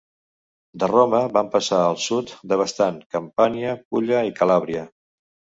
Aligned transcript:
De 0.83 0.87
Roma 0.91 1.19
van 1.35 1.51
passar 1.57 1.81
al 1.89 1.99
sud 2.05 2.33
devastant 2.53 2.97
Campània, 3.17 3.77
Pulla 3.93 4.25
i 4.31 4.37
Calàbria. 4.41 4.89